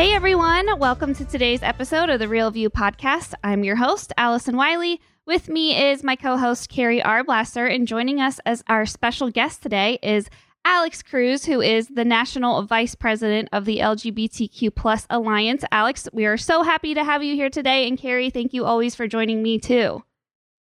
[0.00, 3.34] Hey everyone, welcome to today's episode of the Real View podcast.
[3.44, 4.98] I'm your host, Allison Wiley.
[5.26, 9.62] With me is my co host, Carrie Arblasser, and joining us as our special guest
[9.62, 10.30] today is
[10.64, 15.64] Alex Cruz, who is the National Vice President of the LGBTQ Plus Alliance.
[15.70, 17.86] Alex, we are so happy to have you here today.
[17.86, 20.02] And Carrie, thank you always for joining me too.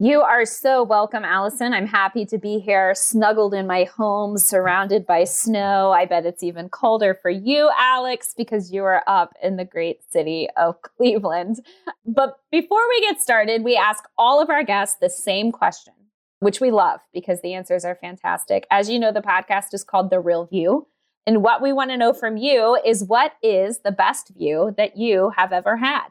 [0.01, 1.73] You are so welcome, Allison.
[1.73, 5.91] I'm happy to be here, snuggled in my home, surrounded by snow.
[5.91, 10.09] I bet it's even colder for you, Alex, because you are up in the great
[10.09, 11.67] city of Cleveland.
[12.07, 15.95] But before we get started, we ask all of our guests the same question,
[16.39, 18.69] which we love because the answers are fantastic.
[18.71, 20.87] As you know, the podcast is called The Real View.
[21.27, 24.97] And what we want to know from you is what is the best view that
[24.97, 26.07] you have ever had?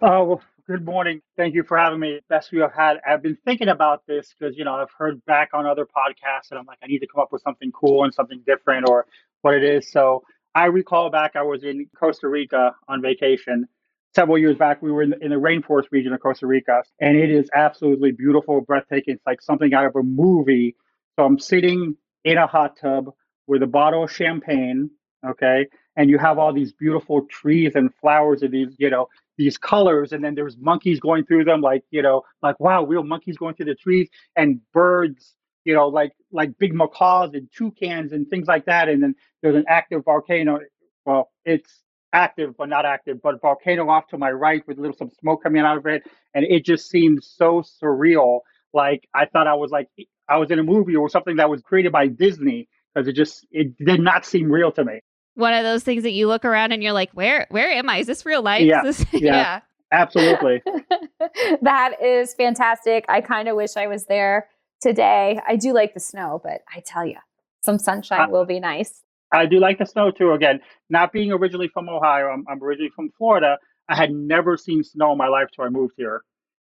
[0.00, 0.40] Oh,
[0.72, 1.20] Good morning.
[1.36, 2.20] Thank you for having me.
[2.30, 2.96] Best view I've had.
[3.06, 6.58] I've been thinking about this because, you know, I've heard back on other podcasts and
[6.58, 9.04] I'm like, I need to come up with something cool and something different or
[9.42, 9.92] what it is.
[9.92, 10.22] So
[10.54, 13.66] I recall back, I was in Costa Rica on vacation
[14.14, 14.80] several years back.
[14.80, 18.12] We were in the, in the rainforest region of Costa Rica and it is absolutely
[18.12, 19.16] beautiful, breathtaking.
[19.16, 20.74] It's like something out of a movie.
[21.18, 23.10] So I'm sitting in a hot tub
[23.46, 24.88] with a bottle of champagne,
[25.22, 25.66] okay?
[25.96, 30.12] And you have all these beautiful trees and flowers and these, you know, these colors
[30.12, 33.54] and then there's monkeys going through them like you know like wow real monkeys going
[33.54, 38.46] through the trees and birds you know like like big macaws and toucans and things
[38.46, 40.58] like that and then there's an active volcano
[41.06, 41.82] well it's
[42.12, 45.42] active but not active but volcano off to my right with a little some smoke
[45.42, 46.02] coming out of it
[46.34, 48.40] and it just seemed so surreal.
[48.74, 49.88] Like i thought i was like
[50.28, 53.46] i was in a movie or something that was created by disney because it just
[53.50, 55.00] it did not seem real to me
[55.34, 57.98] one of those things that you look around and you're like, where where am I?
[57.98, 58.62] Is this real life?
[58.62, 59.20] Yeah, this, yeah.
[59.20, 59.60] yeah.
[59.92, 60.62] Absolutely.
[61.62, 63.04] that is fantastic.
[63.08, 64.48] I kind of wish I was there
[64.80, 65.38] today.
[65.46, 67.18] I do like the snow, but I tell you,
[67.62, 69.02] some sunshine will be nice.
[69.32, 70.32] I do like the snow too.
[70.32, 73.58] Again, not being originally from Ohio, I'm, I'm originally from Florida.
[73.88, 76.22] I had never seen snow in my life till I moved here.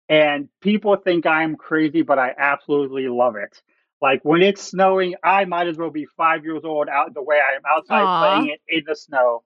[0.09, 3.61] And people think I'm crazy, but I absolutely love it.
[4.01, 7.37] Like when it's snowing, I might as well be five years old out the way
[7.37, 8.37] I am outside Aww.
[8.37, 9.43] playing it in the snow.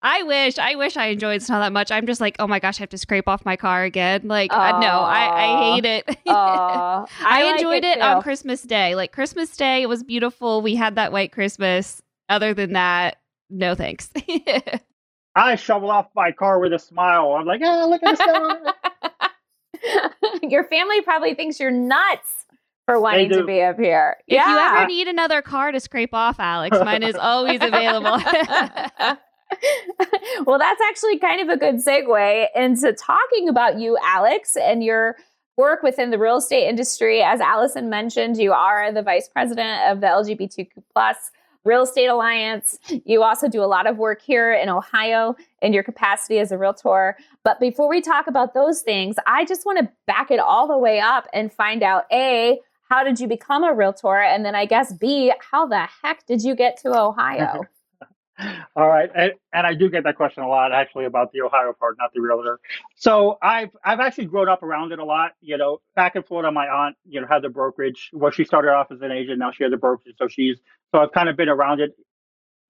[0.00, 1.90] I wish, I wish I enjoyed snow that much.
[1.90, 4.28] I'm just like, oh my gosh, I have to scrape off my car again.
[4.28, 6.04] Like, uh, no, I, I hate it.
[6.28, 8.94] I, I like enjoyed it, it on Christmas Day.
[8.94, 10.62] Like Christmas Day, it was beautiful.
[10.62, 12.00] We had that white Christmas.
[12.28, 13.16] Other than that,
[13.50, 14.10] no thanks.
[15.34, 17.32] I shovel off my car with a smile.
[17.32, 18.72] I'm like, oh, look at the
[19.82, 20.40] snow.
[20.48, 22.46] Your family probably thinks you're nuts
[22.88, 24.16] for wanting to be up here.
[24.26, 24.50] If yeah.
[24.50, 28.12] you ever need another car to scrape off, Alex, mine is always available.
[30.46, 35.16] well, that's actually kind of a good segue into talking about you, Alex, and your
[35.58, 37.20] work within the real estate industry.
[37.20, 41.30] As Allison mentioned, you are the vice president of the LGBTQ plus
[41.64, 42.78] Real Estate Alliance.
[43.04, 46.56] You also do a lot of work here in Ohio in your capacity as a
[46.56, 47.18] realtor.
[47.44, 50.78] But before we talk about those things, I just want to back it all the
[50.78, 54.16] way up and find out A, how did you become a realtor?
[54.16, 57.62] And then I guess B, how the heck did you get to Ohio?
[58.76, 61.72] All right, and, and, I do get that question a lot, actually, about the Ohio
[61.72, 62.60] part, not the realtor.
[62.94, 65.32] So I've I've actually grown up around it a lot.
[65.40, 68.10] You know, back in Florida, my aunt, you know, had the brokerage.
[68.12, 70.14] Well, she started off as an agent, now she has a brokerage.
[70.18, 70.58] So she's
[70.92, 71.96] so I've kind of been around it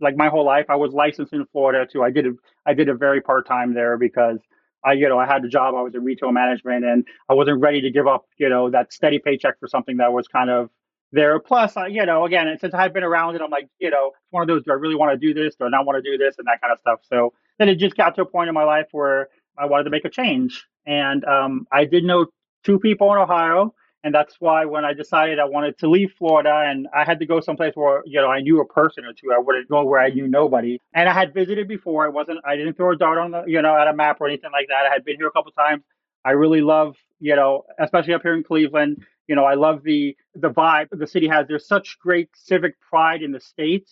[0.00, 0.66] like my whole life.
[0.70, 2.02] I was licensed in Florida too.
[2.02, 2.32] I did a,
[2.64, 4.38] I did a very part time there because
[4.84, 5.74] I, you know, I had a job.
[5.74, 8.92] I was in retail management, and I wasn't ready to give up, you know, that
[8.92, 10.70] steady paycheck for something that was kind of
[11.12, 11.38] there.
[11.40, 14.30] Plus, I, you know, again, since I've been around it, I'm like, you know, it's
[14.30, 14.62] one of those.
[14.64, 15.56] Do I really want to do this?
[15.56, 16.36] Do I not want to do this?
[16.38, 17.00] And that kind of stuff.
[17.08, 19.28] So then it just got to a point in my life where
[19.58, 22.26] I wanted to make a change, and um, I did know
[22.64, 26.64] two people in Ohio and that's why when I decided I wanted to leave Florida
[26.66, 29.32] and I had to go someplace where, you know, I knew a person or two,
[29.32, 30.80] I wouldn't go where I knew nobody.
[30.94, 32.06] And I had visited before.
[32.06, 34.28] I wasn't, I didn't throw a dart on the, you know, at a map or
[34.28, 34.86] anything like that.
[34.88, 35.82] I had been here a couple times.
[36.24, 40.16] I really love, you know, especially up here in Cleveland, you know, I love the,
[40.34, 41.46] the vibe the city has.
[41.48, 43.88] There's such great civic pride in the state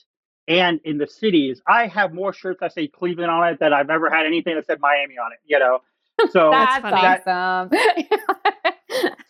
[0.46, 1.60] and in the cities.
[1.66, 4.66] I have more shirts that say Cleveland on it than I've ever had anything that
[4.66, 5.80] said Miami on it, you know.
[6.30, 7.70] So that's awesome.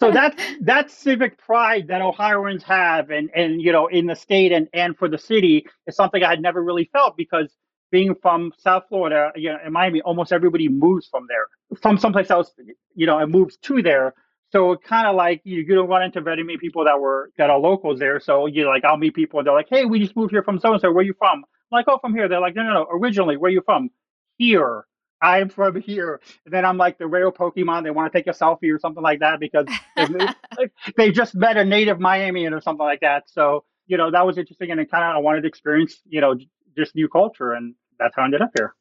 [0.01, 4.53] so that's that civic pride that Ohioans have, and and you know, in the state
[4.53, 7.55] and and for the city is something I had never really felt because
[7.91, 11.47] being from South Florida, you know, in Miami, almost everybody moves from there,
[11.81, 12.53] from someplace else,
[12.95, 14.15] you know, and moves to there.
[14.51, 17.31] So it kind of like you, you don't run into very many people that were
[17.39, 18.21] that are locals there.
[18.21, 20.43] So you know, like I'll meet people and they're like, "Hey, we just moved here
[20.43, 20.93] from so and so.
[20.93, 22.87] Where you from?" I'm like, "Oh, from here." They're like, "No, no, no.
[22.93, 23.91] Originally, where you from?"
[24.39, 24.85] Here.
[25.23, 26.21] I'm from here.
[26.45, 27.85] And then I'm like the rare Pokemon.
[27.85, 29.67] They want to take a selfie or something like that because
[29.97, 33.25] they, they just met a native Miamian or something like that.
[33.31, 36.21] So you know that was interesting, and it kind of I wanted to experience you
[36.21, 36.35] know
[36.77, 38.75] just new culture, and that's how I ended up here.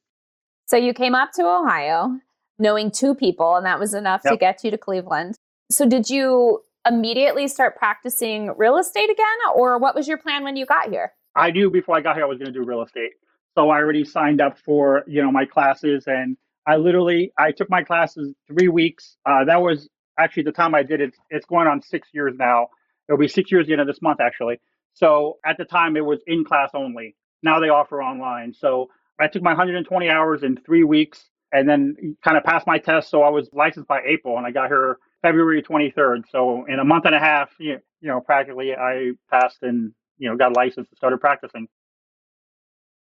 [0.68, 2.20] So you came up to Ohio
[2.58, 4.34] knowing two people, and that was enough yep.
[4.34, 5.36] to get you to Cleveland.
[5.70, 10.56] So did you immediately start practicing real estate again, or what was your plan when
[10.56, 11.14] you got here?
[11.36, 13.12] I knew before I got here I was going to do real estate.
[13.56, 16.38] So I already signed up for you know my classes, and
[16.68, 19.18] I literally I took my classes three weeks.
[19.26, 21.16] Uh, that was actually the time I did it.
[21.30, 22.68] It's going on six years now.
[23.08, 24.60] It'll be six years the end of this month actually.
[24.94, 27.16] So at the time it was in class only.
[27.44, 28.54] Now they offer online.
[28.54, 32.78] So I took my 120 hours in three weeks and then kind of passed my
[32.78, 33.10] test.
[33.10, 36.24] So I was licensed by April and I got here February 23rd.
[36.30, 40.38] So in a month and a half, you know, practically I passed and, you know,
[40.38, 41.68] got licensed and started practicing.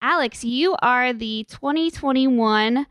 [0.05, 2.89] Alex, you are the 2021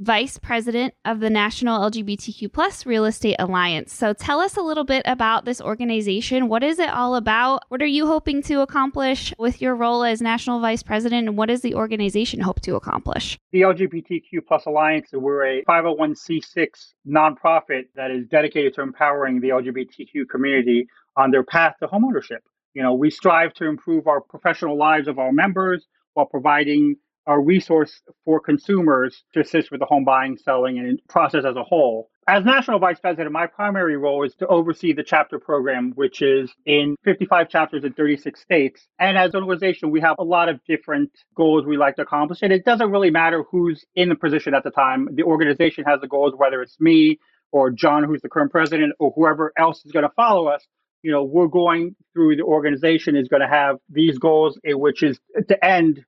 [0.00, 3.92] Vice President of the National LGBTQ Plus Real Estate Alliance.
[3.92, 6.48] So tell us a little bit about this organization.
[6.48, 7.62] What is it all about?
[7.68, 11.28] What are you hoping to accomplish with your role as National Vice President?
[11.28, 13.38] And what does the organization hope to accomplish?
[13.52, 16.66] The LGBTQ Plus Alliance, we're a 501c6
[17.06, 22.40] nonprofit that is dedicated to empowering the LGBTQ community on their path to homeownership.
[22.74, 27.38] You know, we strive to improve our professional lives of our members while providing a
[27.38, 32.10] resource for consumers to assist with the home buying, selling, and process as a whole.
[32.28, 36.52] As National Vice President, my primary role is to oversee the chapter program, which is
[36.66, 38.86] in 55 chapters in 36 states.
[39.00, 42.38] And as an organization, we have a lot of different goals we like to accomplish.
[42.42, 45.08] And it doesn't really matter who's in the position at the time.
[45.14, 47.18] The organization has the goals, whether it's me
[47.50, 50.64] or John, who's the current president, or whoever else is going to follow us.
[51.02, 55.02] You know, we're going through the organization is going to have these goals, eh, which
[55.02, 55.18] is
[55.48, 56.04] to end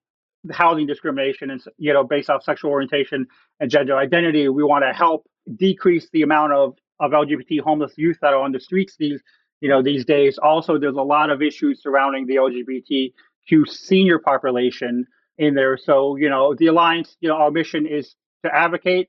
[0.52, 3.26] housing discrimination and you know based off sexual orientation
[3.60, 4.48] and gender identity.
[4.48, 5.26] We want to help
[5.56, 9.20] decrease the amount of of lgbt homeless youth that are on the streets these
[9.60, 10.38] you know these days.
[10.38, 15.06] Also there's a lot of issues surrounding the lgbtq senior population
[15.38, 15.76] in there.
[15.76, 18.14] So you know the alliance you know our mission is
[18.44, 19.08] to advocate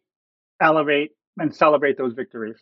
[0.62, 2.58] elevate and celebrate those victories.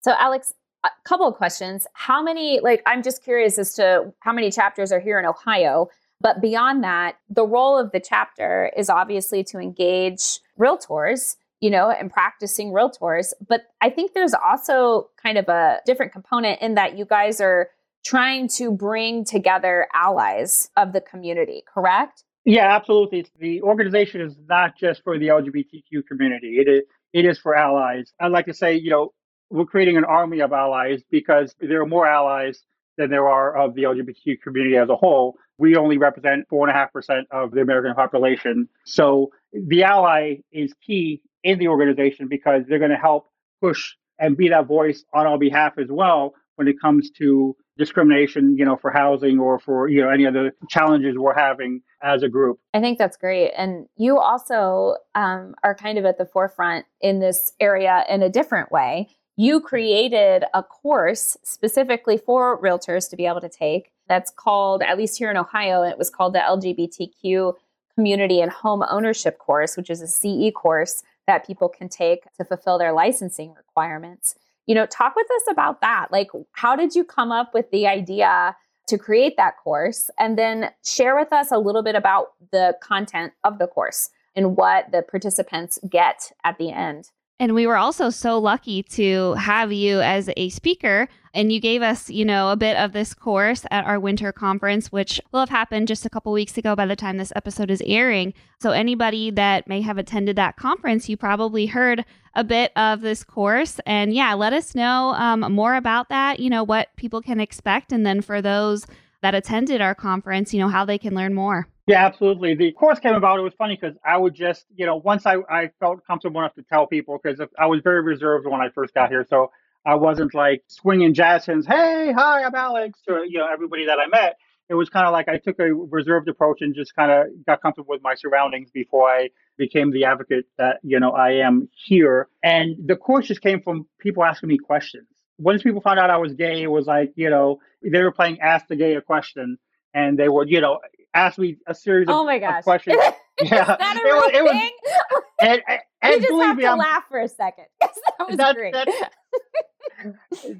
[0.00, 0.52] So alex
[0.84, 4.92] a couple of questions how many like i'm just curious as to how many chapters
[4.92, 5.88] are here in ohio
[6.22, 11.90] but beyond that, the role of the chapter is obviously to engage realtors, you know,
[11.90, 13.32] and practicing realtors.
[13.46, 17.70] But I think there's also kind of a different component in that you guys are
[18.04, 22.22] trying to bring together allies of the community, correct?
[22.44, 23.26] Yeah, absolutely.
[23.38, 26.58] The organization is not just for the LGBTQ community.
[26.58, 26.82] It is
[27.12, 28.12] it is for allies.
[28.20, 29.12] I'd like to say, you know,
[29.52, 32.64] we're creating an army of allies because there are more allies
[32.96, 35.36] than there are of the LGBTQ community as a whole.
[35.58, 38.68] We only represent 4.5% of the American population.
[38.84, 43.28] So the ally is key in the organization because they're going to help
[43.60, 48.56] push and be that voice on our behalf as well when it comes to discrimination,
[48.56, 52.28] you know, for housing or for, you know, any other challenges we're having as a
[52.28, 52.58] group.
[52.74, 53.52] I think that's great.
[53.56, 58.28] And you also um, are kind of at the forefront in this area in a
[58.28, 64.30] different way you created a course specifically for realtors to be able to take that's
[64.30, 67.54] called, at least here in Ohio, it was called the LGBTQ
[67.94, 72.44] Community and Home Ownership course, which is a CE course that people can take to
[72.44, 74.34] fulfill their licensing requirements.
[74.66, 76.08] You know, talk with us about that.
[76.10, 78.56] Like, how did you come up with the idea
[78.88, 80.10] to create that course?
[80.18, 84.56] And then share with us a little bit about the content of the course and
[84.56, 87.10] what the participants get at the end.
[87.40, 91.08] And we were also so lucky to have you as a speaker.
[91.34, 94.92] And you gave us, you know, a bit of this course at our winter conference,
[94.92, 97.82] which will have happened just a couple weeks ago by the time this episode is
[97.86, 98.34] airing.
[98.60, 103.24] So, anybody that may have attended that conference, you probably heard a bit of this
[103.24, 103.80] course.
[103.86, 107.92] And yeah, let us know um, more about that, you know, what people can expect.
[107.92, 108.86] And then for those
[109.22, 111.66] that attended our conference, you know, how they can learn more.
[111.86, 112.54] Yeah, absolutely.
[112.54, 113.38] The course came about.
[113.38, 116.54] It was funny because I would just, you know, once I, I felt comfortable enough
[116.54, 119.26] to tell people because I was very reserved when I first got here.
[119.28, 119.50] So
[119.84, 123.98] I wasn't like swinging jazz hands, hey, hi, I'm Alex, to, you know, everybody that
[123.98, 124.36] I met.
[124.68, 127.60] It was kind of like I took a reserved approach and just kind of got
[127.60, 132.28] comfortable with my surroundings before I became the advocate that, you know, I am here.
[132.42, 135.06] And the course just came from people asking me questions.
[135.38, 138.40] Once people found out I was gay, it was like, you know, they were playing
[138.40, 139.58] Ask the Gay a question
[139.94, 140.78] and they would, you know,
[141.14, 142.20] ask me a series of, questions.
[142.20, 142.62] oh my gosh.
[142.64, 142.98] questions.
[143.40, 144.70] Yeah, Is that a it real was- it was- thing?
[145.40, 147.64] and, and, and just believe have me, to I'm- laugh for a second.
[147.80, 147.90] that
[148.28, 148.72] was That- great.
[148.74, 149.10] that-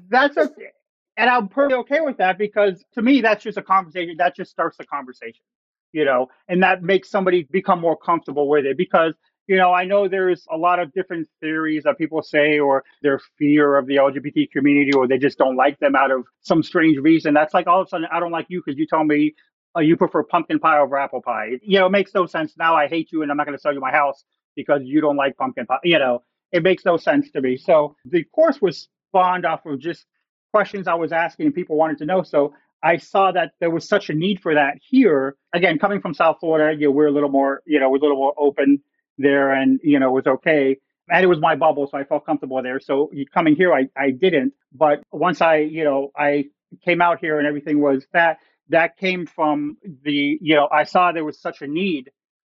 [0.09, 0.69] that's okay.
[1.17, 4.15] And I'm pretty okay with that because to me, that's just a conversation.
[4.17, 5.43] That just starts the conversation,
[5.91, 9.13] you know, and that makes somebody become more comfortable with it because,
[9.47, 13.19] you know, I know there's a lot of different theories that people say or their
[13.37, 16.97] fear of the LGBT community or they just don't like them out of some strange
[16.97, 17.33] reason.
[17.33, 19.35] That's like all of a sudden, I don't like you because you told me
[19.75, 21.59] uh, you prefer pumpkin pie over apple pie.
[21.61, 22.53] You know, it makes no sense.
[22.57, 24.23] Now I hate you and I'm not going to sell you my house
[24.55, 25.79] because you don't like pumpkin pie.
[25.83, 27.57] You know, it makes no sense to me.
[27.57, 30.05] So the course was spawned off of just
[30.51, 32.23] questions I was asking and people wanted to know.
[32.23, 35.35] So I saw that there was such a need for that here.
[35.53, 38.01] Again, coming from South Florida, you know, we're a little more, you know, we're a
[38.01, 38.81] little more open
[39.17, 40.77] there and, you know, it was okay.
[41.09, 42.79] And it was my bubble, so I felt comfortable there.
[42.79, 44.53] So coming here, I, I didn't.
[44.73, 46.45] But once I, you know, I
[46.83, 48.37] came out here and everything was that,
[48.69, 52.09] that came from the, you know, I saw there was such a need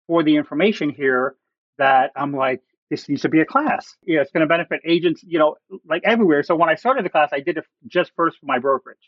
[0.06, 1.34] for the information here
[1.78, 3.96] that I'm like, this needs to be a class.
[4.06, 6.44] Yeah, it's going to benefit agents, you know, like everywhere.
[6.44, 8.98] So when I started the class, I did it just first for my brokerage.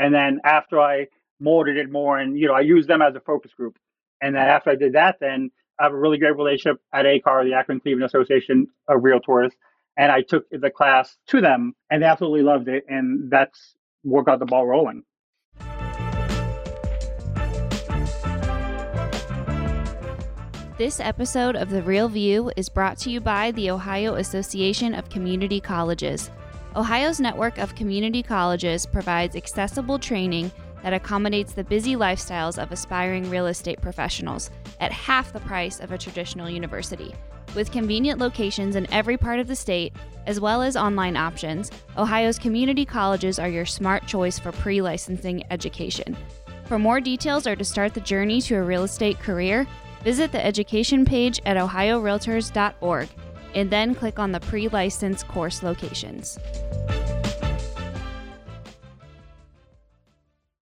[0.00, 1.06] And then after I
[1.38, 3.78] molded it more and, you know, I used them as a focus group.
[4.20, 7.44] And then after I did that, then I have a really great relationship at ACAR,
[7.44, 9.52] the Akron Cleveland Association of Realtors.
[9.96, 12.84] And I took the class to them and they absolutely loved it.
[12.88, 15.04] And that's what got the ball rolling.
[20.78, 25.10] This episode of The Real View is brought to you by the Ohio Association of
[25.10, 26.30] Community Colleges.
[26.74, 30.50] Ohio's network of community colleges provides accessible training
[30.82, 35.92] that accommodates the busy lifestyles of aspiring real estate professionals at half the price of
[35.92, 37.14] a traditional university.
[37.54, 39.94] With convenient locations in every part of the state,
[40.26, 45.44] as well as online options, Ohio's community colleges are your smart choice for pre licensing
[45.50, 46.16] education.
[46.66, 49.66] For more details or to start the journey to a real estate career,
[50.04, 53.08] visit the education page at ohiorealtors.org
[53.54, 56.38] and then click on the pre license course locations.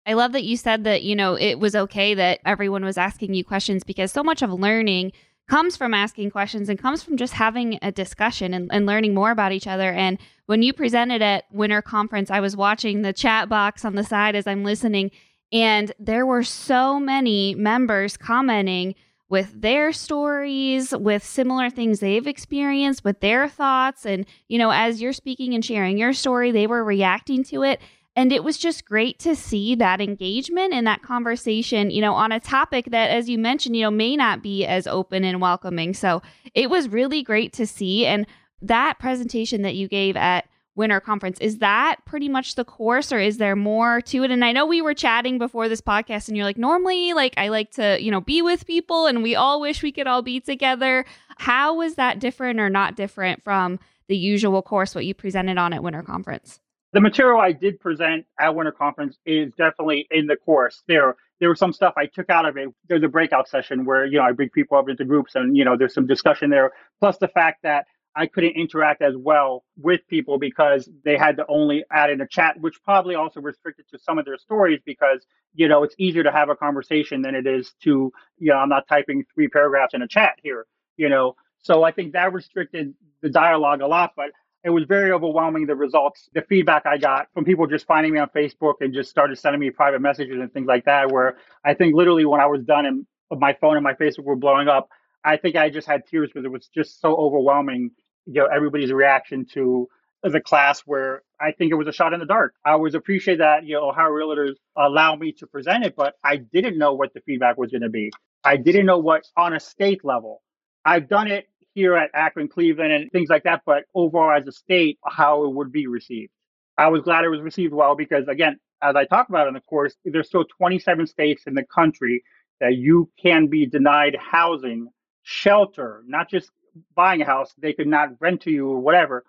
[0.07, 3.35] I love that you said that, you know, it was okay that everyone was asking
[3.35, 5.13] you questions because so much of learning
[5.49, 9.31] comes from asking questions and comes from just having a discussion and, and learning more
[9.31, 9.93] about each other.
[9.93, 14.05] And when you presented at Winter Conference, I was watching the chat box on the
[14.05, 15.11] side as I'm listening,
[15.53, 18.95] and there were so many members commenting
[19.29, 24.05] with their stories, with similar things they've experienced, with their thoughts.
[24.05, 27.81] And, you know, as you're speaking and sharing your story, they were reacting to it.
[28.17, 32.31] And it was just great to see that engagement and that conversation, you know, on
[32.31, 35.95] a topic that, as you mentioned, you know, may not be as open and welcoming.
[35.95, 36.23] So
[36.55, 38.07] it was really great to see.
[38.07, 38.27] And
[38.63, 43.19] that presentation that you gave at Winter Conference, is that pretty much the course or
[43.21, 44.31] is there more to it?
[44.31, 47.49] And I know we were chatting before this podcast and you're like, normally, like, I
[47.49, 50.41] like to, you know, be with people and we all wish we could all be
[50.41, 51.05] together.
[51.39, 53.79] How was that different or not different from
[54.09, 56.61] the usual course, what you presented on at Winter Conference?
[56.95, 60.85] The material I did present at Winter Conference is definitely in the course.
[60.87, 62.69] There, there was some stuff I took out of it.
[62.89, 65.65] There's a breakout session where you know I bring people up into groups, and you
[65.65, 66.71] know there's some discussion there.
[67.01, 71.45] Plus the fact that I couldn't interact as well with people because they had to
[71.49, 75.27] only add in a chat, which probably also restricted to some of their stories because
[75.53, 78.69] you know it's easier to have a conversation than it is to you know I'm
[78.69, 80.65] not typing three paragraphs in a chat here.
[80.97, 84.31] You know, so I think that restricted the dialogue a lot, but
[84.65, 88.19] it was very overwhelming the results the feedback i got from people just finding me
[88.19, 91.75] on facebook and just started sending me private messages and things like that where i
[91.75, 93.07] think literally when i was done and
[93.39, 94.89] my phone and my facebook were blowing up
[95.25, 97.91] i think i just had tears because it was just so overwhelming
[98.27, 99.89] you know everybody's reaction to
[100.23, 102.55] the class where i think it was a shot in the dark.
[102.65, 106.37] I always appreciate that you know ohio realtors allow me to present it but i
[106.37, 108.11] didn't know what the feedback was going to be.
[108.45, 110.43] I didn't know what on a state level.
[110.85, 114.53] I've done it here at Akron, Cleveland, and things like that, but overall as a
[114.53, 116.31] state, how it would be received.
[116.79, 119.61] I was glad it was received well because, again, as I talk about in the
[119.61, 122.23] course, there's still 27 states in the country
[122.61, 124.89] that you can be denied housing,
[125.23, 126.51] shelter, not just
[126.95, 129.25] buying a house, they could not rent to you or whatever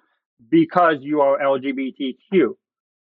[0.49, 2.55] because you are LGBTQ.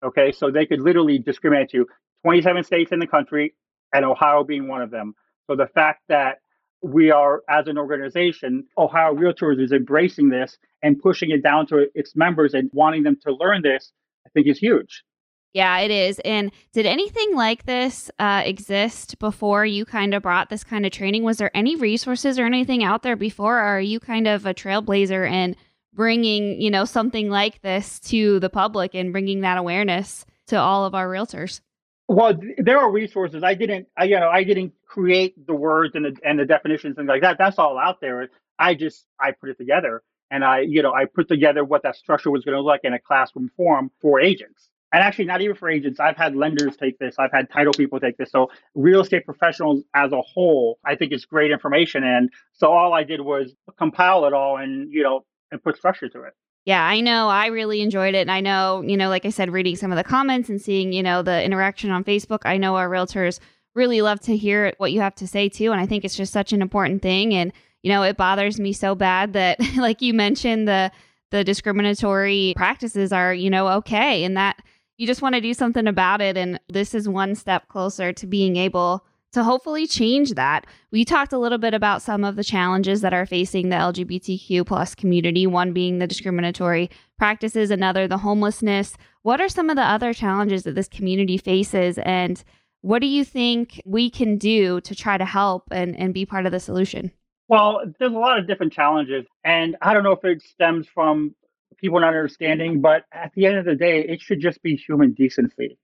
[0.04, 1.86] Okay, so they could literally discriminate you.
[2.24, 3.54] 27 states in the country,
[3.92, 5.14] and Ohio being one of them.
[5.46, 6.38] So the fact that
[6.82, 11.86] we are, as an organization, Ohio Realtors is embracing this and pushing it down to
[11.94, 13.92] its members and wanting them to learn this,
[14.26, 15.04] I think is huge.
[15.52, 16.18] Yeah, it is.
[16.20, 20.92] And did anything like this uh, exist before you kind of brought this kind of
[20.92, 21.24] training?
[21.24, 23.58] Was there any resources or anything out there before?
[23.58, 25.54] Or are you kind of a trailblazer in
[25.92, 30.86] bringing, you know, something like this to the public and bringing that awareness to all
[30.86, 31.60] of our realtors?
[32.08, 33.42] Well, there are resources.
[33.44, 36.98] I didn't, I, you know, I didn't create the words and the and the definitions
[36.98, 37.38] and like that.
[37.38, 38.30] That's all out there.
[38.58, 41.96] I just I put it together and I, you know, I put together what that
[41.96, 44.70] structure was going to look like in a classroom form for agents.
[44.94, 46.00] And actually, not even for agents.
[46.00, 47.16] I've had lenders take this.
[47.18, 48.30] I've had title people take this.
[48.30, 52.04] So real estate professionals as a whole, I think it's great information.
[52.04, 56.08] And so all I did was compile it all and you know and put structure
[56.10, 56.34] to it.
[56.64, 57.28] Yeah, I know.
[57.28, 58.20] I really enjoyed it.
[58.20, 60.92] And I know, you know, like I said, reading some of the comments and seeing,
[60.92, 63.40] you know, the interaction on Facebook, I know our realtors
[63.74, 65.72] really love to hear what you have to say too.
[65.72, 67.34] And I think it's just such an important thing.
[67.34, 67.52] And,
[67.82, 70.92] you know, it bothers me so bad that, like you mentioned, the,
[71.32, 74.22] the discriminatory practices are, you know, okay.
[74.22, 74.62] And that
[74.98, 76.36] you just want to do something about it.
[76.36, 80.66] And this is one step closer to being able to hopefully change that.
[80.90, 84.66] We talked a little bit about some of the challenges that are facing the LGBTQ
[84.66, 88.96] plus community, one being the discriminatory practices, another the homelessness.
[89.22, 92.42] What are some of the other challenges that this community faces and
[92.82, 96.46] what do you think we can do to try to help and, and be part
[96.46, 97.12] of the solution?
[97.46, 99.24] Well, there's a lot of different challenges.
[99.44, 101.34] And I don't know if it stems from
[101.76, 105.12] people not understanding, but at the end of the day, it should just be human
[105.12, 105.78] decency.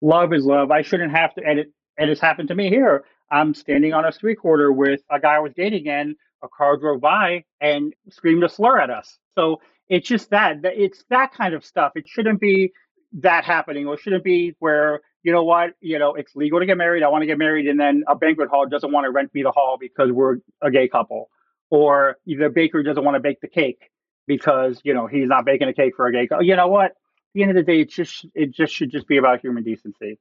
[0.00, 0.70] Love is love.
[0.70, 3.04] I shouldn't have to edit it has happened to me here.
[3.30, 6.76] I'm standing on a street corner with a guy I was dating, and a car
[6.76, 9.18] drove by and screamed a slur at us.
[9.34, 11.92] So it's just that it's that kind of stuff.
[11.96, 12.72] It shouldn't be
[13.20, 16.78] that happening, or shouldn't be where you know what, you know, it's legal to get
[16.78, 17.02] married.
[17.02, 19.42] I want to get married, and then a banquet hall doesn't want to rent me
[19.42, 21.28] the hall because we're a gay couple,
[21.68, 23.90] or the baker doesn't want to bake the cake
[24.26, 26.44] because you know he's not baking a cake for a gay couple.
[26.44, 26.92] You know what?
[26.92, 26.96] At
[27.34, 30.18] the end of the day, it just it just should just be about human decency.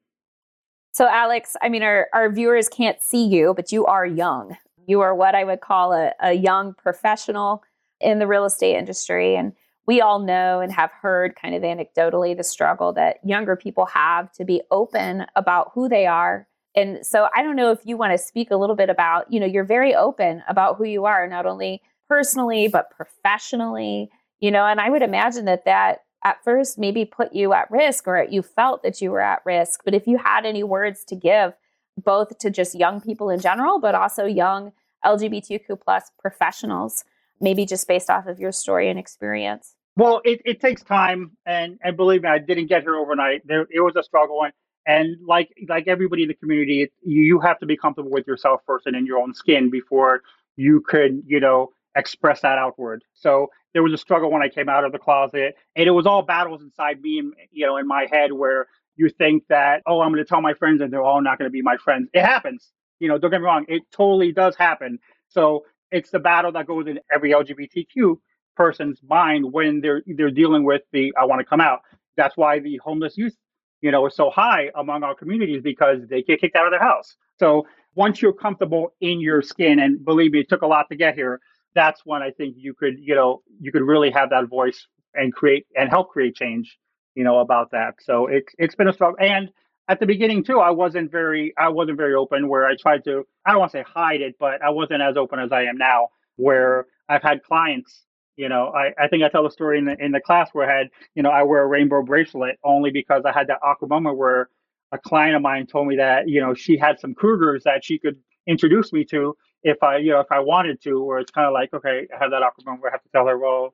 [0.91, 4.58] So, Alex, I mean, our, our viewers can't see you, but you are young.
[4.88, 7.63] You are what I would call a, a young professional
[8.01, 9.36] in the real estate industry.
[9.36, 9.53] And
[9.86, 14.31] we all know and have heard kind of anecdotally the struggle that younger people have
[14.34, 16.48] to be open about who they are.
[16.75, 19.39] And so I don't know if you want to speak a little bit about, you
[19.39, 24.65] know, you're very open about who you are, not only personally, but professionally, you know,
[24.65, 28.42] and I would imagine that that at first maybe put you at risk or you
[28.42, 29.82] felt that you were at risk.
[29.86, 31.53] But if you had any words to give,
[31.98, 34.72] both to just young people in general, but also young
[35.05, 37.03] LGBTQ plus professionals,
[37.40, 39.75] maybe just based off of your story and experience.
[39.96, 43.46] Well, it, it takes time, and and believe me, I didn't get here overnight.
[43.46, 44.53] There, it was a struggle, and
[44.86, 48.25] and like like everybody in the community, it, you you have to be comfortable with
[48.25, 50.22] yourself first and in your own skin before
[50.55, 53.03] you could you know express that outward.
[53.14, 56.05] So there was a struggle when I came out of the closet, and it was
[56.05, 60.01] all battles inside me, and you know, in my head where you think that, oh,
[60.01, 62.09] I'm going to tell my friends, and they're all not going to be my friends.
[62.14, 62.72] It happens.
[63.00, 65.00] You know, don't get me wrong, it totally does happen.
[65.29, 68.18] So it's the battle that goes in every LGBTQ
[68.55, 71.79] person's mind when they're they're dealing with the I want to come out.
[72.18, 73.38] That's why the homeless youth,
[73.81, 76.81] you know, is so high among our communities because they get kicked out of their
[76.81, 77.16] house.
[77.40, 80.96] So once you're comfortable in your skin, and believe me, it took a lot to
[80.96, 81.40] get here
[81.79, 84.79] that's when I think you could, you know, you could really have that voice
[85.13, 86.77] and create and help create change,
[87.15, 87.94] you know, about that.
[88.07, 89.18] So it's it's been a struggle.
[89.35, 89.50] And
[89.87, 93.13] at the beginning too, I wasn't very I wasn't very open where I tried to
[93.46, 95.77] I don't want to say hide it, but I wasn't as open as I am
[95.77, 97.92] now, where I've had clients,
[98.35, 100.70] you know, I, I think I tell the story in the in the class where
[100.70, 103.89] I had, you know, I wear a rainbow bracelet only because I had that awkward
[103.89, 104.50] moment where
[104.92, 107.98] a client of mine told me that, you know, she had some cougars that she
[107.98, 111.48] could introduce me to if I, you know, if I wanted to, where it's kind
[111.48, 113.74] of like, okay, I have that awkward moment where I have to tell her, well,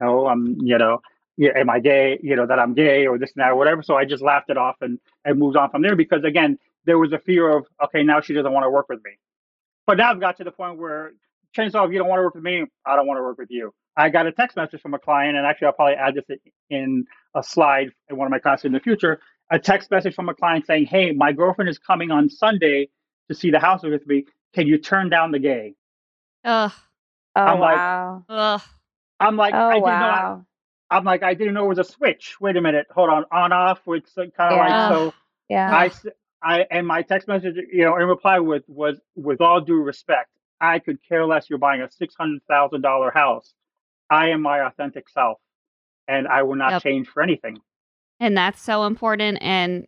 [0.00, 1.00] no, I'm, you know,
[1.40, 2.18] am I gay?
[2.22, 3.82] You know, that I'm gay or this and that or whatever.
[3.82, 6.98] So I just laughed it off and, and moved on from there because again, there
[6.98, 9.12] was a fear of, okay, now she doesn't want to work with me.
[9.86, 11.12] But now I've got to the point where
[11.52, 13.38] chances are, if you don't want to work with me, I don't want to work
[13.38, 13.72] with you.
[13.96, 16.38] I got a text message from a client, and actually, I'll probably add this
[16.70, 19.20] in a slide in one of my classes in the future.
[19.50, 22.88] A text message from a client saying, "Hey, my girlfriend is coming on Sunday
[23.28, 25.74] to see the house with me can you turn down the gay?
[26.44, 26.72] Ugh.
[27.34, 28.24] Oh I'm wow.
[28.28, 28.62] Like, Ugh.
[29.20, 30.36] I'm like, oh, I didn't wow.
[30.36, 30.46] know.
[30.90, 32.36] I'm like, I didn't know it was a switch.
[32.40, 33.80] Wait a minute, hold on, on off.
[33.86, 34.88] It's kind of yeah.
[34.88, 35.14] like so.
[35.48, 35.74] Yeah.
[35.74, 35.90] I,
[36.42, 40.30] I and my text message, you know, in reply with was with all due respect,
[40.60, 41.48] I could care less.
[41.48, 43.54] You're buying a six hundred thousand dollar house.
[44.10, 45.38] I am my authentic self,
[46.08, 46.82] and I will not yep.
[46.82, 47.58] change for anything.
[48.20, 49.38] And that's so important.
[49.40, 49.86] And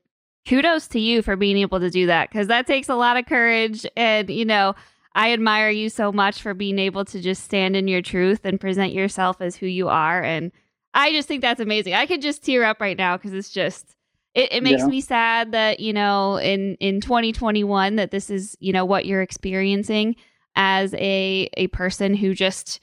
[0.49, 3.27] kudos to you for being able to do that because that takes a lot of
[3.27, 3.87] courage.
[3.97, 4.75] And, you know,
[5.15, 8.61] I admire you so much for being able to just stand in your truth and
[8.61, 10.23] present yourself as who you are.
[10.23, 10.53] And
[10.93, 11.95] I just think that's amazing.
[11.95, 13.97] I could just tear up right now because it's just,
[14.35, 14.89] it, it makes yeah.
[14.89, 19.23] me sad that, you know, in, in 2021, that this is, you know, what you're
[19.23, 20.17] experiencing
[20.57, 22.81] as a, a person who just,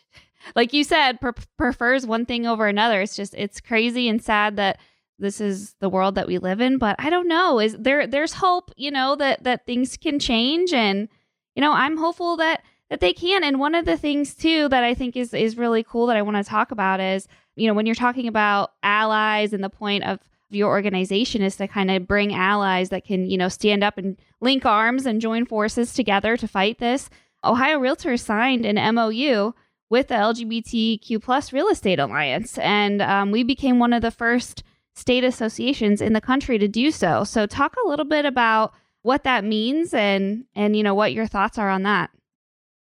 [0.56, 3.02] like you said, pre- prefers one thing over another.
[3.02, 4.80] It's just, it's crazy and sad that
[5.22, 7.60] this is the world that we live in, but I don't know.
[7.60, 11.08] Is there there's hope, you know, that that things can change and
[11.56, 13.44] you know, I'm hopeful that that they can.
[13.44, 16.22] And one of the things too that I think is is really cool that I
[16.22, 20.04] want to talk about is, you know, when you're talking about allies and the point
[20.04, 23.98] of your organization is to kind of bring allies that can, you know, stand up
[23.98, 27.10] and link arms and join forces together to fight this.
[27.44, 29.54] Ohio Realtors signed an MOU
[29.90, 34.64] with the LGBTQ plus Real Estate Alliance, and um, we became one of the first
[34.94, 37.24] state associations in the country to do so.
[37.24, 38.74] So, talk a little bit about
[39.04, 42.12] what that means and and you know what your thoughts are on that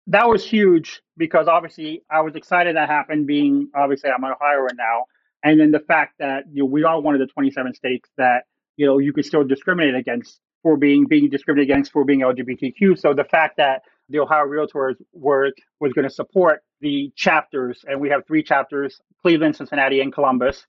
[0.07, 3.27] that was huge because obviously I was excited that happened.
[3.27, 5.05] Being obviously I'm an Ohioan now,
[5.43, 8.43] and then the fact that you know we are one of the 27 states that
[8.75, 12.99] you know you could still discriminate against for being being discriminated against for being LGBTQ.
[12.99, 18.01] So the fact that the Ohio Realtors were was going to support the chapters, and
[18.01, 20.65] we have three chapters: Cleveland, Cincinnati, and Columbus,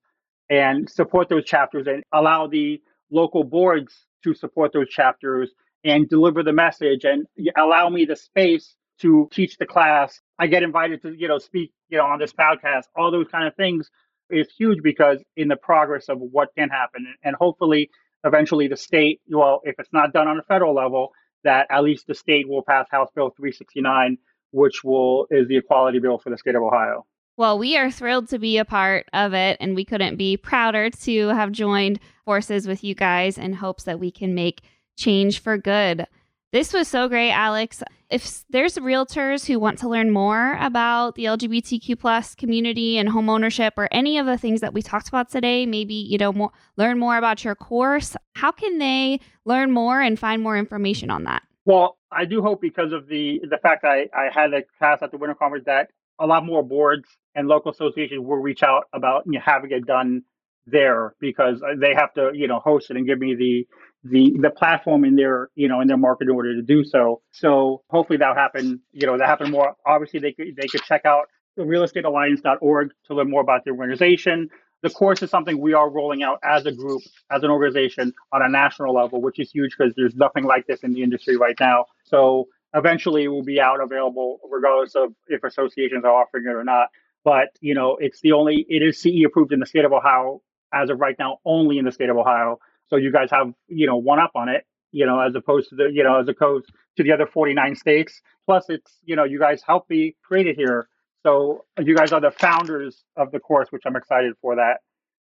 [0.51, 2.81] and support those chapters and allow the
[3.11, 5.51] local boards to support those chapters
[5.85, 7.27] and deliver the message and
[7.57, 10.21] allow me the space to teach the class.
[10.39, 12.85] I get invited to, you know, speak, you know, on this podcast.
[12.97, 13.91] All those kind of things
[14.31, 17.91] is huge because in the progress of what can happen, and hopefully,
[18.25, 22.07] eventually, the state, well, if it's not done on a federal level, that at least
[22.07, 24.17] the state will pass House Bill 369,
[24.53, 27.05] which will is the equality bill for the state of Ohio.
[27.37, 30.89] Well, we are thrilled to be a part of it, and we couldn't be prouder
[30.91, 34.63] to have joined forces with you guys in hopes that we can make
[34.97, 36.07] change for good.
[36.53, 37.83] This was so great, Alex.
[38.09, 43.73] If there's realtors who want to learn more about the LGBTQ plus community and homeownership
[43.77, 47.01] or any of the things that we talked about today, maybe, you know, more, learn
[47.01, 51.43] more about your course, how can they learn more and find more information on that?
[51.65, 55.11] Well, I do hope because of the the fact I, I had a class at
[55.11, 55.91] the Winter Conference that
[56.21, 59.87] a lot more boards and local associations will reach out about you know, having it
[59.87, 60.23] done
[60.67, 63.67] there because uh, they have to you know host it and give me the
[64.05, 67.21] the the platform in their you know in their market in order to do so.
[67.33, 68.81] So hopefully that'll happen.
[68.93, 69.75] You know that happen more.
[69.87, 74.49] Obviously they could they could check out the realestatealliance.org to learn more about the organization.
[74.83, 77.01] The course is something we are rolling out as a group,
[77.31, 80.81] as an organization on a national level, which is huge because there's nothing like this
[80.83, 81.87] in the industry right now.
[82.05, 86.65] So eventually it will be out available regardless of if associations are offering it or
[86.65, 86.89] not.
[87.25, 90.43] But you know, it's the only it is CE approved in the state of Ohio
[90.75, 92.59] as of right now, only in the state of Ohio.
[92.89, 95.77] So you guys have, you know, one up on it, you know, as opposed to
[95.77, 98.21] the, you know, as opposed to the other 49 states.
[98.45, 100.89] Plus, it's, you know, you guys helped me create it here.
[101.23, 104.81] So you guys are the founders of the course, which I'm excited for that.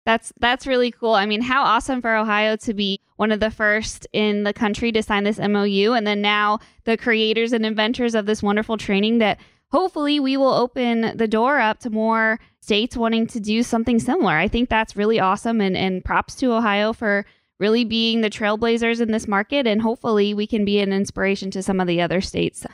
[0.05, 1.13] That's that's really cool.
[1.13, 4.91] I mean, how awesome for Ohio to be one of the first in the country
[4.91, 9.19] to sign this MOU and then now the creators and inventors of this wonderful training
[9.19, 9.39] that
[9.71, 14.33] hopefully we will open the door up to more states wanting to do something similar.
[14.33, 17.25] I think that's really awesome and and props to Ohio for
[17.59, 19.67] really being the trailblazers in this market.
[19.67, 22.65] And hopefully, we can be an inspiration to some of the other states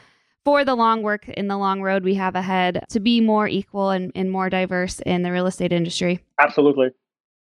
[0.46, 3.90] for the long work in the long road we have ahead to be more equal
[3.90, 6.22] and, and more diverse in the real estate industry.
[6.40, 6.92] Absolutely.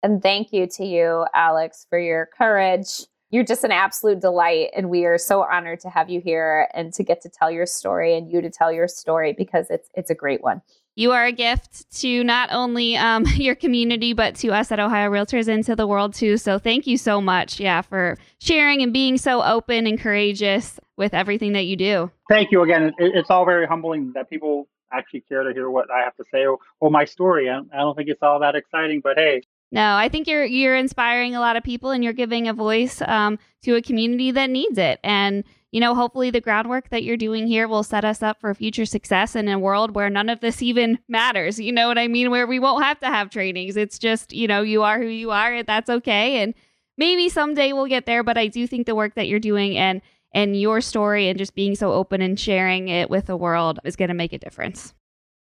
[0.07, 3.03] And thank you to you, Alex, for your courage.
[3.31, 4.69] You're just an absolute delight.
[4.77, 7.67] And we are so honored to have you here and to get to tell your
[7.67, 10.63] story and you to tell your story because it's it's a great one.
[10.95, 15.11] You are a gift to not only um, your community but to us at ohio
[15.11, 16.37] realtors and to the world too.
[16.37, 21.15] So thank you so much yeah for sharing and being so open and courageous with
[21.15, 22.13] everything that you do.
[22.29, 22.93] Thank you again.
[22.99, 26.47] It's all very humbling that people actually care to hear what i have to say
[26.47, 27.51] or, or my story.
[27.51, 31.35] I don't think it's all that exciting but hey no, I think you're you're inspiring
[31.35, 34.79] a lot of people, and you're giving a voice um, to a community that needs
[34.79, 35.01] it.
[35.03, 38.55] And you know, hopefully the groundwork that you're doing here will set us up for
[38.55, 41.61] future success in a world where none of this even matters.
[41.61, 42.31] You know what I mean?
[42.31, 43.77] Where we won't have to have trainings.
[43.77, 46.41] It's just, you know, you are who you are and that's okay.
[46.41, 46.55] And
[46.97, 50.01] maybe someday we'll get there, but I do think the work that you're doing and
[50.33, 53.97] and your story and just being so open and sharing it with the world is
[53.97, 54.95] going to make a difference.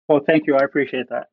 [0.09, 0.55] Well, thank you.
[0.55, 1.29] I appreciate that.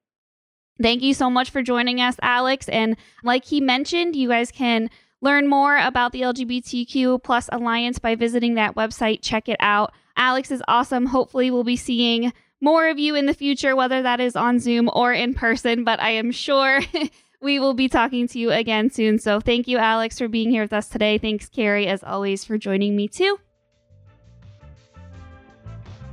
[0.81, 2.69] Thank you so much for joining us, Alex.
[2.69, 4.89] And like he mentioned, you guys can
[5.21, 9.19] Learn more about the LGBTQ plus alliance by visiting that website.
[9.21, 9.93] Check it out.
[10.15, 11.07] Alex is awesome.
[11.07, 14.89] Hopefully, we'll be seeing more of you in the future, whether that is on Zoom
[14.93, 16.81] or in person, but I am sure
[17.41, 19.19] we will be talking to you again soon.
[19.19, 21.17] So thank you, Alex, for being here with us today.
[21.17, 23.39] Thanks, Carrie, as always, for joining me too.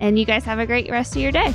[0.00, 1.54] And you guys have a great rest of your day.